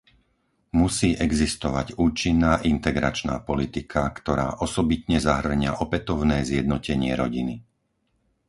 [0.81, 7.55] Musí existovať účinná integračná politika, ktorá osobitne zahŕňa opätovné zjednotenie rodiny.